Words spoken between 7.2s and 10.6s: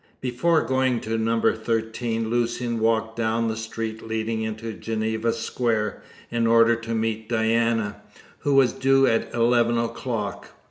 Diana, who was due at eleven o'clock.